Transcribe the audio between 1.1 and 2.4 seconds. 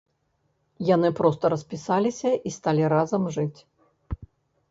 проста распісаліся